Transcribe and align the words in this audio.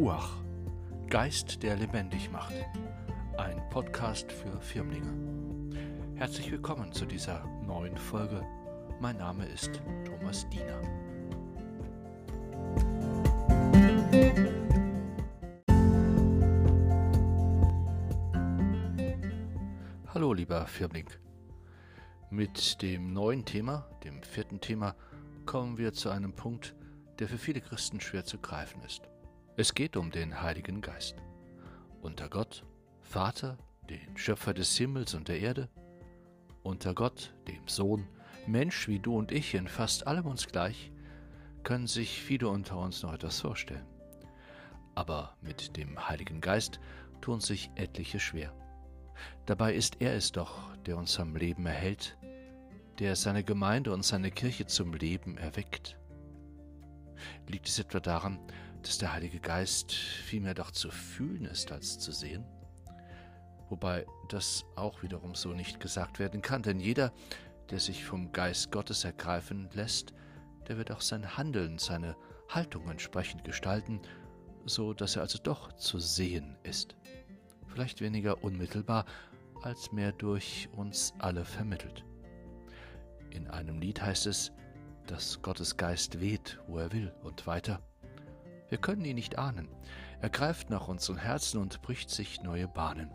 Ruach, 0.00 0.30
Geist, 1.10 1.62
der 1.62 1.76
lebendig 1.76 2.32
macht. 2.32 2.54
Ein 3.36 3.60
Podcast 3.68 4.32
für 4.32 4.58
Firmlinge. 4.58 5.12
Herzlich 6.14 6.50
willkommen 6.50 6.90
zu 6.90 7.04
dieser 7.04 7.44
neuen 7.66 7.98
Folge. 7.98 8.42
Mein 8.98 9.18
Name 9.18 9.44
ist 9.44 9.82
Thomas 10.06 10.48
Diener. 10.48 10.80
Hallo 20.14 20.32
lieber 20.32 20.66
Firmling. 20.66 21.10
Mit 22.30 22.80
dem 22.80 23.12
neuen 23.12 23.44
Thema, 23.44 23.86
dem 24.04 24.22
vierten 24.22 24.62
Thema, 24.62 24.96
kommen 25.44 25.76
wir 25.76 25.92
zu 25.92 26.08
einem 26.08 26.32
Punkt, 26.32 26.74
der 27.18 27.28
für 27.28 27.36
viele 27.36 27.60
Christen 27.60 28.00
schwer 28.00 28.24
zu 28.24 28.38
greifen 28.38 28.80
ist. 28.80 29.02
Es 29.56 29.74
geht 29.74 29.96
um 29.96 30.10
den 30.10 30.40
Heiligen 30.42 30.80
Geist. 30.80 31.16
Unter 32.00 32.28
Gott, 32.28 32.64
Vater, 33.00 33.58
den 33.88 34.16
Schöpfer 34.16 34.54
des 34.54 34.76
Himmels 34.76 35.14
und 35.14 35.28
der 35.28 35.40
Erde, 35.40 35.68
unter 36.62 36.94
Gott, 36.94 37.34
dem 37.48 37.66
Sohn, 37.66 38.08
Mensch 38.46 38.86
wie 38.88 39.00
du 39.00 39.16
und 39.16 39.32
ich, 39.32 39.54
in 39.54 39.66
fast 39.66 40.06
allem 40.06 40.26
uns 40.26 40.46
gleich, 40.46 40.92
können 41.64 41.88
sich 41.88 42.22
viele 42.22 42.48
unter 42.48 42.78
uns 42.78 43.02
noch 43.02 43.12
etwas 43.12 43.40
vorstellen. 43.40 43.86
Aber 44.94 45.36
mit 45.42 45.76
dem 45.76 46.08
Heiligen 46.08 46.40
Geist 46.40 46.80
tun 47.20 47.40
sich 47.40 47.70
etliche 47.74 48.20
schwer. 48.20 48.54
Dabei 49.46 49.74
ist 49.74 50.00
er 50.00 50.14
es 50.14 50.32
doch, 50.32 50.74
der 50.86 50.96
uns 50.96 51.18
am 51.18 51.36
Leben 51.36 51.66
erhält, 51.66 52.16
der 52.98 53.16
seine 53.16 53.44
Gemeinde 53.44 53.92
und 53.92 54.04
seine 54.04 54.30
Kirche 54.30 54.66
zum 54.66 54.94
Leben 54.94 55.36
erweckt. 55.36 55.98
Liegt 57.46 57.68
es 57.68 57.78
etwa 57.78 58.00
daran, 58.00 58.38
dass 58.82 58.98
der 58.98 59.12
Heilige 59.12 59.40
Geist 59.40 59.92
vielmehr 59.92 60.54
doch 60.54 60.70
zu 60.70 60.90
fühlen 60.90 61.44
ist 61.44 61.72
als 61.72 61.98
zu 61.98 62.12
sehen? 62.12 62.44
Wobei 63.68 64.06
das 64.28 64.64
auch 64.74 65.02
wiederum 65.02 65.34
so 65.34 65.52
nicht 65.52 65.80
gesagt 65.80 66.18
werden 66.18 66.42
kann, 66.42 66.62
denn 66.62 66.80
jeder, 66.80 67.12
der 67.70 67.78
sich 67.78 68.04
vom 68.04 68.32
Geist 68.32 68.72
Gottes 68.72 69.04
ergreifen 69.04 69.68
lässt, 69.74 70.12
der 70.68 70.76
wird 70.76 70.90
auch 70.90 71.00
sein 71.00 71.36
Handeln, 71.36 71.78
seine 71.78 72.16
Haltung 72.48 72.88
entsprechend 72.90 73.44
gestalten, 73.44 74.00
so 74.66 74.92
dass 74.92 75.16
er 75.16 75.22
also 75.22 75.38
doch 75.42 75.72
zu 75.74 75.98
sehen 75.98 76.56
ist. 76.62 76.96
Vielleicht 77.68 78.00
weniger 78.00 78.42
unmittelbar, 78.42 79.04
als 79.62 79.92
mehr 79.92 80.12
durch 80.12 80.68
uns 80.72 81.14
alle 81.18 81.44
vermittelt. 81.44 82.04
In 83.30 83.46
einem 83.48 83.80
Lied 83.80 84.02
heißt 84.02 84.26
es, 84.26 84.52
dass 85.06 85.40
Gottes 85.42 85.76
Geist 85.76 86.20
weht, 86.20 86.58
wo 86.66 86.78
er 86.78 86.92
will, 86.92 87.12
und 87.22 87.46
weiter. 87.46 87.80
Wir 88.70 88.78
können 88.78 89.04
ihn 89.04 89.16
nicht 89.16 89.38
ahnen. 89.38 89.68
Er 90.20 90.30
greift 90.30 90.70
nach 90.70 90.88
unseren 90.88 91.18
Herzen 91.18 91.60
und 91.60 91.82
bricht 91.82 92.08
sich 92.08 92.42
neue 92.42 92.68
Bahnen. 92.68 93.10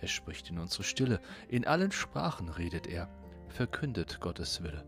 Er 0.00 0.08
spricht 0.08 0.48
in 0.48 0.58
unsere 0.58 0.84
Stille, 0.84 1.20
in 1.48 1.66
allen 1.66 1.92
Sprachen 1.92 2.48
redet 2.48 2.86
er, 2.86 3.08
verkündet 3.48 4.20
Gottes 4.20 4.62
Wille. 4.62 4.86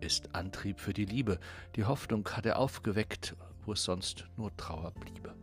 Ist 0.00 0.34
Antrieb 0.34 0.80
für 0.80 0.92
die 0.92 1.04
Liebe, 1.04 1.40
die 1.76 1.84
Hoffnung 1.84 2.26
hat 2.28 2.46
er 2.46 2.58
aufgeweckt, 2.58 3.36
wo 3.66 3.72
es 3.72 3.82
sonst 3.82 4.26
nur 4.36 4.56
Trauer 4.56 4.92
bliebe. 4.92 5.34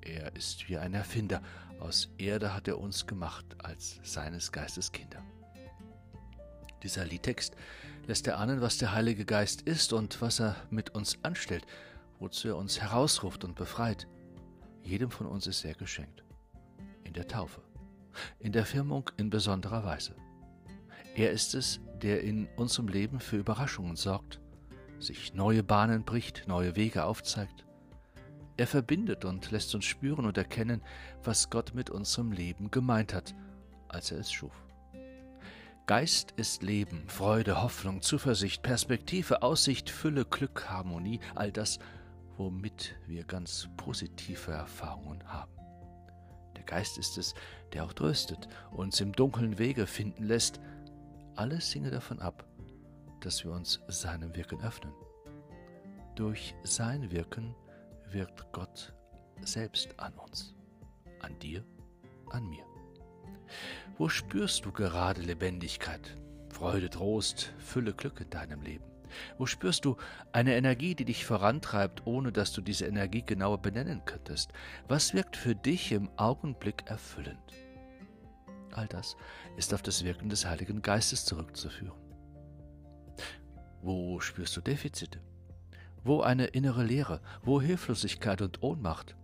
Er 0.00 0.34
ist 0.36 0.68
wie 0.68 0.78
ein 0.78 0.94
Erfinder, 0.94 1.42
aus 1.80 2.08
Erde 2.18 2.54
hat 2.54 2.68
er 2.68 2.78
uns 2.78 3.06
gemacht 3.06 3.44
als 3.62 4.00
seines 4.02 4.52
Geistes 4.52 4.92
Kinder. 4.92 5.22
Dieser 6.82 7.04
Liedtext 7.04 7.56
lässt 8.06 8.26
erahnen, 8.26 8.60
was 8.60 8.78
der 8.78 8.92
Heilige 8.92 9.24
Geist 9.24 9.62
ist 9.62 9.92
und 9.92 10.22
was 10.22 10.40
er 10.40 10.56
mit 10.70 10.94
uns 10.94 11.18
anstellt, 11.22 11.66
wozu 12.18 12.48
er 12.48 12.56
uns 12.56 12.80
herausruft 12.80 13.44
und 13.44 13.54
befreit. 13.54 14.08
Jedem 14.82 15.10
von 15.10 15.26
uns 15.26 15.46
ist 15.46 15.64
er 15.64 15.74
geschenkt. 15.74 16.24
In 17.04 17.12
der 17.12 17.28
Taufe, 17.28 17.62
in 18.38 18.52
der 18.52 18.64
Firmung 18.64 19.10
in 19.16 19.30
besonderer 19.30 19.84
Weise. 19.84 20.14
Er 21.14 21.32
ist 21.32 21.54
es, 21.54 21.80
der 22.02 22.22
in 22.22 22.48
unserem 22.56 22.88
Leben 22.88 23.20
für 23.20 23.36
Überraschungen 23.36 23.96
sorgt, 23.96 24.40
sich 24.98 25.34
neue 25.34 25.62
Bahnen 25.62 26.04
bricht, 26.04 26.46
neue 26.46 26.76
Wege 26.76 27.04
aufzeigt. 27.04 27.64
Er 28.56 28.66
verbindet 28.66 29.24
und 29.24 29.50
lässt 29.50 29.74
uns 29.74 29.84
spüren 29.84 30.26
und 30.26 30.36
erkennen, 30.36 30.82
was 31.22 31.48
Gott 31.50 31.74
mit 31.74 31.90
unserem 31.90 32.32
Leben 32.32 32.70
gemeint 32.70 33.14
hat, 33.14 33.34
als 33.88 34.10
er 34.10 34.18
es 34.18 34.32
schuf. 34.32 34.52
Geist 35.86 36.32
ist 36.36 36.62
Leben, 36.62 37.04
Freude, 37.06 37.62
Hoffnung, 37.62 38.02
Zuversicht, 38.02 38.62
Perspektive, 38.62 39.42
Aussicht, 39.42 39.88
Fülle, 39.88 40.24
Glück, 40.26 40.68
Harmonie, 40.68 41.18
all 41.34 41.50
das, 41.50 41.78
womit 42.38 42.96
wir 43.06 43.24
ganz 43.24 43.68
positive 43.76 44.52
Erfahrungen 44.52 45.22
haben. 45.26 45.52
Der 46.56 46.64
Geist 46.64 46.98
ist 46.98 47.18
es, 47.18 47.34
der 47.72 47.84
auch 47.84 47.92
tröstet, 47.92 48.48
uns 48.70 49.00
im 49.00 49.12
dunklen 49.12 49.58
Wege 49.58 49.86
finden 49.86 50.24
lässt. 50.24 50.60
Alles 51.36 51.72
hinge 51.72 51.90
davon 51.90 52.20
ab, 52.20 52.46
dass 53.20 53.44
wir 53.44 53.52
uns 53.52 53.80
seinem 53.88 54.34
Wirken 54.34 54.60
öffnen. 54.62 54.92
Durch 56.14 56.54
sein 56.62 57.10
Wirken 57.10 57.54
wirkt 58.10 58.52
Gott 58.52 58.94
selbst 59.42 59.98
an 60.00 60.14
uns, 60.14 60.54
an 61.20 61.38
dir, 61.38 61.64
an 62.30 62.48
mir. 62.48 62.64
Wo 63.98 64.08
spürst 64.08 64.64
du 64.64 64.72
gerade 64.72 65.22
Lebendigkeit, 65.22 66.16
Freude, 66.50 66.90
Trost, 66.90 67.52
Fülle, 67.58 67.94
Glück 67.94 68.20
in 68.20 68.30
deinem 68.30 68.62
Leben? 68.62 68.97
Wo 69.36 69.46
spürst 69.46 69.84
du 69.84 69.96
eine 70.32 70.54
Energie, 70.56 70.94
die 70.94 71.04
dich 71.04 71.24
vorantreibt, 71.24 72.06
ohne 72.06 72.32
dass 72.32 72.52
du 72.52 72.60
diese 72.60 72.86
Energie 72.86 73.22
genauer 73.22 73.58
benennen 73.58 74.02
könntest? 74.04 74.52
Was 74.88 75.14
wirkt 75.14 75.36
für 75.36 75.54
dich 75.54 75.92
im 75.92 76.08
Augenblick 76.16 76.84
erfüllend? 76.86 77.54
All 78.72 78.86
das 78.86 79.16
ist 79.56 79.74
auf 79.74 79.82
das 79.82 80.04
Wirken 80.04 80.28
des 80.28 80.46
Heiligen 80.46 80.82
Geistes 80.82 81.24
zurückzuführen. 81.24 81.98
Wo 83.82 84.20
spürst 84.20 84.56
du 84.56 84.60
Defizite? 84.60 85.20
Wo 86.04 86.20
eine 86.20 86.46
innere 86.46 86.84
Leere? 86.84 87.20
Wo 87.42 87.60
Hilflosigkeit 87.60 88.42
und 88.42 88.62
Ohnmacht? 88.62 89.16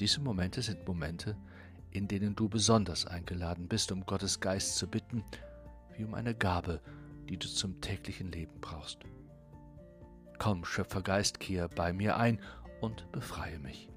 Diese 0.00 0.20
Momente 0.20 0.62
sind 0.62 0.86
Momente, 0.86 1.36
in 1.90 2.06
denen 2.06 2.36
du 2.36 2.48
besonders 2.48 3.06
eingeladen 3.06 3.68
bist, 3.68 3.90
um 3.90 4.06
Gottes 4.06 4.40
Geist 4.40 4.76
zu 4.76 4.86
bitten, 4.86 5.24
wie 5.96 6.04
um 6.04 6.14
eine 6.14 6.34
Gabe, 6.34 6.80
die 7.28 7.38
du 7.38 7.48
zum 7.48 7.80
täglichen 7.80 8.32
Leben 8.32 8.60
brauchst. 8.60 8.98
Komm, 10.38 10.64
Schöpfergeist, 10.64 11.40
kehr 11.40 11.68
bei 11.68 11.92
mir 11.92 12.16
ein 12.16 12.40
und 12.80 13.10
befreie 13.12 13.58
mich. 13.58 13.88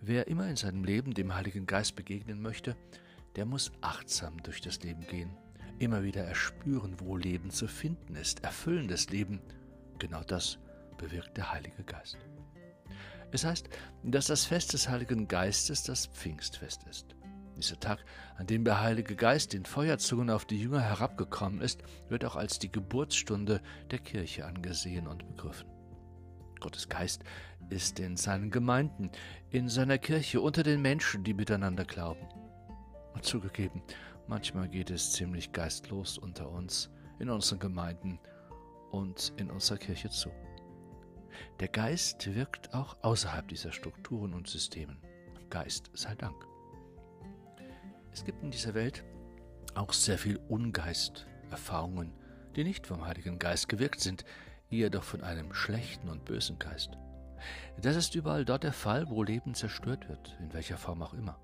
Wer 0.00 0.26
immer 0.26 0.48
in 0.48 0.56
seinem 0.56 0.84
Leben 0.84 1.14
dem 1.14 1.34
Heiligen 1.34 1.66
Geist 1.66 1.96
begegnen 1.96 2.42
möchte, 2.42 2.76
der 3.36 3.46
muss 3.46 3.72
achtsam 3.80 4.42
durch 4.42 4.60
das 4.60 4.82
Leben 4.82 5.06
gehen, 5.06 5.30
immer 5.78 6.02
wieder 6.02 6.22
erspüren, 6.24 7.00
wo 7.00 7.16
Leben 7.16 7.50
zu 7.50 7.66
finden 7.66 8.14
ist, 8.16 8.44
erfüllendes 8.44 9.10
Leben. 9.10 9.40
Genau 9.98 10.22
das 10.22 10.58
bewirkt 10.98 11.36
der 11.36 11.52
Heilige 11.52 11.82
Geist. 11.84 12.18
Es 13.30 13.44
heißt, 13.44 13.68
dass 14.02 14.26
das 14.26 14.44
Fest 14.44 14.74
des 14.74 14.88
Heiligen 14.88 15.26
Geistes 15.26 15.82
das 15.84 16.06
Pfingstfest 16.06 16.84
ist. 16.88 17.14
Dieser 17.56 17.78
Tag, 17.78 18.04
an 18.36 18.46
dem 18.46 18.64
der 18.64 18.80
Heilige 18.80 19.14
Geist 19.14 19.54
in 19.54 19.64
Feuerzungen 19.64 20.30
auf 20.30 20.44
die 20.44 20.60
Jünger 20.60 20.80
herabgekommen 20.80 21.60
ist, 21.60 21.82
wird 22.08 22.24
auch 22.24 22.36
als 22.36 22.58
die 22.58 22.72
Geburtsstunde 22.72 23.60
der 23.90 23.98
Kirche 23.98 24.46
angesehen 24.46 25.06
und 25.06 25.26
begriffen. 25.26 25.68
Gottes 26.60 26.88
Geist 26.88 27.24
ist 27.70 27.98
in 27.98 28.16
seinen 28.16 28.50
Gemeinden, 28.50 29.10
in 29.50 29.68
seiner 29.68 29.98
Kirche, 29.98 30.40
unter 30.40 30.62
den 30.62 30.80
Menschen, 30.80 31.24
die 31.24 31.34
miteinander 31.34 31.84
glauben. 31.84 32.26
Und 33.14 33.24
zugegeben, 33.24 33.82
manchmal 34.28 34.68
geht 34.68 34.90
es 34.90 35.12
ziemlich 35.12 35.52
geistlos 35.52 36.18
unter 36.18 36.50
uns, 36.50 36.90
in 37.18 37.30
unseren 37.30 37.58
Gemeinden 37.58 38.18
und 38.90 39.32
in 39.36 39.50
unserer 39.50 39.78
Kirche 39.78 40.10
zu. 40.10 40.30
Der 41.60 41.68
Geist 41.68 42.34
wirkt 42.34 42.74
auch 42.74 42.96
außerhalb 43.02 43.48
dieser 43.48 43.72
Strukturen 43.72 44.34
und 44.34 44.48
Systemen. 44.48 44.98
Geist 45.50 45.90
sei 45.94 46.14
Dank. 46.14 46.51
Es 48.12 48.24
gibt 48.24 48.42
in 48.42 48.50
dieser 48.50 48.74
Welt 48.74 49.04
auch 49.74 49.92
sehr 49.92 50.18
viel 50.18 50.38
Ungeist, 50.48 51.26
Erfahrungen, 51.50 52.12
die 52.54 52.64
nicht 52.64 52.86
vom 52.86 53.06
Heiligen 53.06 53.38
Geist 53.38 53.68
gewirkt 53.68 54.00
sind, 54.00 54.24
eher 54.70 54.90
doch 54.90 55.02
von 55.02 55.22
einem 55.22 55.54
schlechten 55.54 56.08
und 56.08 56.24
bösen 56.24 56.58
Geist. 56.58 56.90
Das 57.80 57.96
ist 57.96 58.14
überall 58.14 58.44
dort 58.44 58.62
der 58.62 58.72
Fall, 58.72 59.08
wo 59.08 59.22
Leben 59.22 59.54
zerstört 59.54 60.08
wird, 60.08 60.36
in 60.40 60.52
welcher 60.52 60.76
Form 60.76 61.02
auch 61.02 61.14
immer, 61.14 61.38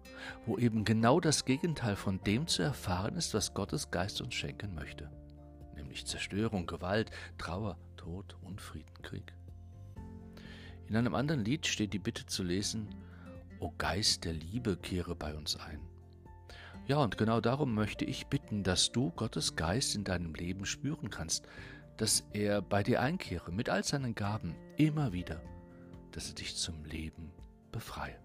wo 0.47 0.59
eben 0.59 0.85
genau 0.85 1.21
das 1.21 1.45
Gegenteil 1.45 1.97
von 1.97 2.23
dem 2.23 2.47
zu 2.47 2.63
erfahren 2.63 3.17
ist, 3.17 3.35
was 3.35 3.55
Gottes 3.55 3.91
Geist 3.91 4.21
uns 4.21 4.35
schenken 4.35 4.75
möchte, 4.75 5.11
nämlich 5.75 6.07
Zerstörung, 6.07 6.67
Gewalt, 6.67 7.11
Trauer, 7.39 7.79
Tod, 7.97 8.37
Unfrieden, 8.43 9.03
Krieg. 9.03 9.33
In 10.87 10.97
einem 10.97 11.15
anderen 11.15 11.45
Lied 11.45 11.67
steht 11.67 11.93
die 11.93 11.99
Bitte 11.99 12.27
zu 12.27 12.43
lesen, 12.43 12.89
O 13.59 13.73
Geist 13.77 14.25
der 14.25 14.35
Liebe 14.35 14.77
kehre 14.77 15.17
bei 15.17 15.35
uns 15.35 15.57
ein. 15.57 15.81
Ja, 16.89 16.97
und 16.97 17.19
genau 17.19 17.43
darum 17.43 17.75
möchte 17.75 18.07
ich 18.07 18.29
bitten, 18.29 18.63
dass 18.63 18.93
du 18.93 19.11
Gottes 19.11 19.57
Geist 19.57 19.95
in 19.95 20.05
deinem 20.05 20.33
Leben 20.33 20.65
spüren 20.65 21.11
kannst, 21.11 21.47
dass 21.99 22.25
er 22.33 22.63
bei 22.63 22.83
dir 22.83 23.03
einkehre 23.03 23.53
mit 23.53 23.69
all 23.69 23.85
seinen 23.85 24.15
Gaben 24.15 24.55
immer 24.79 25.13
wieder, 25.13 25.43
dass 26.13 26.29
es 26.29 26.35
dich 26.35 26.57
zum 26.57 26.87
Leben 26.87 27.31
befreie. 27.73 28.17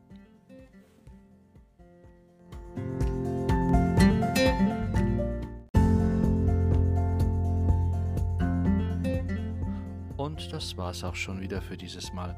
Und 10.15 10.53
das 10.53 10.77
war's 10.77 11.03
auch 11.03 11.15
schon 11.15 11.41
wieder 11.41 11.61
für 11.61 11.75
dieses 11.75 12.13
Mal. 12.13 12.33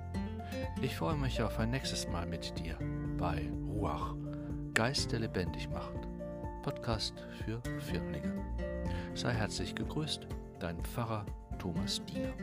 Ich 0.81 0.95
freue 0.95 1.17
mich 1.17 1.39
auf 1.43 1.59
ein 1.59 1.69
nächstes 1.69 2.07
Mal 2.07 2.25
mit 2.25 2.57
dir 2.57 2.79
bei 3.19 3.47
Ruach, 3.67 4.15
Geist, 4.73 5.11
der 5.11 5.19
lebendig 5.19 5.69
macht. 5.69 6.04
Podcast 6.65 7.13
für 7.45 7.61
Firmlinge. 7.79 8.33
Sei 9.13 9.31
herzlich 9.31 9.75
gegrüßt, 9.75 10.25
dein 10.59 10.83
Pfarrer 10.83 11.23
Thomas 11.59 12.03
Diener. 12.05 12.33